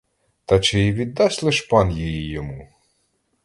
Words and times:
Та 0.45 0.59
чи 0.59 0.81
і 0.85 0.91
віддасть 0.93 1.43
лиш 1.43 1.61
пан 1.61 1.91
її 1.91 2.29
йому? 2.31 2.67